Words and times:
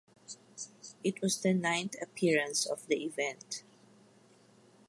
It 1.03 1.21
was 1.21 1.39
the 1.43 1.53
ninth 1.53 1.93
appearance 2.01 2.65
of 2.65 2.87
the 2.87 3.03
event. 3.03 3.61